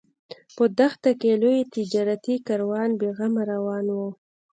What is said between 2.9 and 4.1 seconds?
بې غمه روان و.